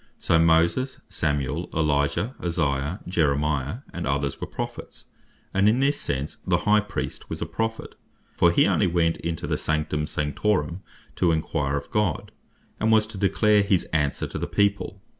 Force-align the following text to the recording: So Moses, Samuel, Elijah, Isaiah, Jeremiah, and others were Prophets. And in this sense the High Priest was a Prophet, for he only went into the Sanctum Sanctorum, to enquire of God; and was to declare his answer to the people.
So 0.17 0.39
Moses, 0.39 0.99
Samuel, 1.09 1.69
Elijah, 1.75 2.33
Isaiah, 2.43 3.01
Jeremiah, 3.07 3.81
and 3.93 4.07
others 4.07 4.41
were 4.41 4.47
Prophets. 4.47 5.05
And 5.53 5.69
in 5.69 5.79
this 5.79 6.01
sense 6.01 6.37
the 6.37 6.57
High 6.65 6.79
Priest 6.79 7.29
was 7.29 7.39
a 7.39 7.45
Prophet, 7.45 7.93
for 8.33 8.51
he 8.51 8.65
only 8.65 8.87
went 8.87 9.17
into 9.17 9.45
the 9.45 9.59
Sanctum 9.59 10.07
Sanctorum, 10.07 10.81
to 11.17 11.31
enquire 11.31 11.77
of 11.77 11.91
God; 11.91 12.31
and 12.79 12.91
was 12.91 13.05
to 13.05 13.19
declare 13.19 13.61
his 13.61 13.83
answer 13.93 14.25
to 14.25 14.39
the 14.39 14.47
people. 14.47 15.03